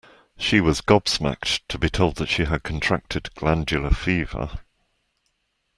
She 0.35 0.61
was 0.61 0.81
gobsmacked 0.81 1.61
to 1.67 1.77
be 1.77 1.87
told 1.87 2.15
that 2.15 2.27
she 2.27 2.45
had 2.45 2.63
contracted 2.63 3.29
glandular 3.35 3.91
fever 3.91 4.49